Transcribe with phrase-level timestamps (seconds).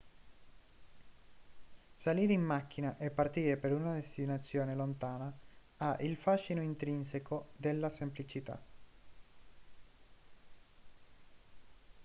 [1.93, 5.31] salire in macchina e partire per una destinazione lontana
[5.77, 8.59] ha il fascino intrinseco della semplicità